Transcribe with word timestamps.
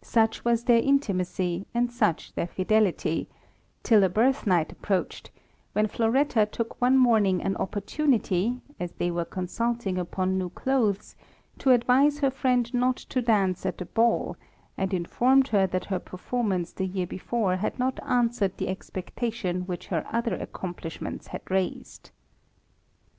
Such 0.00 0.42
was 0.42 0.64
their 0.64 0.80
intimacy, 0.80 1.66
and 1.74 1.92
such 1.92 2.32
their 2.32 2.46
fidelity; 2.46 3.28
till 3.82 4.04
a 4.04 4.08
birth 4.08 4.46
night 4.46 4.72
approached, 4.72 5.30
when 5.74 5.86
Floretta 5.86 6.46
took 6.46 6.80
one 6.80 6.96
morning 6.96 7.42
an 7.42 7.56
opportunity, 7.56 8.62
as 8.80 8.92
they 8.92 9.10
were 9.10 9.26
consulting 9.26 9.98
upon 9.98 10.38
new 10.38 10.48
clothes, 10.48 11.14
to 11.58 11.72
advise 11.72 12.20
her 12.20 12.30
friend 12.30 12.72
not 12.72 12.96
to 12.96 13.20
dance 13.20 13.66
at 13.66 13.76
the 13.76 13.84
ball, 13.84 14.38
and 14.78 14.94
informed 14.94 15.48
her 15.48 15.66
that 15.66 15.84
her 15.92 15.98
performance 15.98 16.72
the 16.72 16.86
year 16.86 17.06
before 17.06 17.56
had 17.56 17.78
not 17.78 18.00
answered 18.02 18.56
the 18.56 18.68
expectation 18.68 19.66
which 19.66 19.88
her 19.88 20.06
other 20.10 20.36
accomplishments 20.36 21.26
had 21.26 21.42
raised. 21.50 22.12